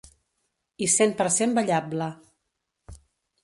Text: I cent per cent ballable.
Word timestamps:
I 0.85 0.87
cent 0.93 1.13
per 1.21 1.29
cent 1.37 1.55
ballable. 1.59 2.11